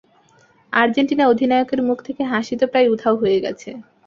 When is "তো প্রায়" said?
2.61-2.87